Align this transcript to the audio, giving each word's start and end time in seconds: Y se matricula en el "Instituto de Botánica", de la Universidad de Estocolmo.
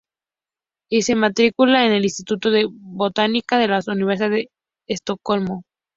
Y 0.89 1.03
se 1.03 1.13
matricula 1.13 1.85
en 1.85 1.91
el 1.91 2.03
"Instituto 2.05 2.49
de 2.49 2.65
Botánica", 2.67 3.59
de 3.59 3.67
la 3.67 3.81
Universidad 3.87 4.31
de 4.31 4.49
Estocolmo. 4.87 5.61